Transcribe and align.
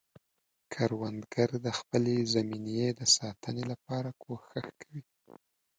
کروندګر 0.73 1.49
د 1.65 1.67
خپلې 1.79 2.15
زمینې 2.33 2.87
د 2.99 3.01
ساتنې 3.15 3.63
لپاره 3.71 4.09
کوښښ 4.21 4.63
کوي 4.81 5.01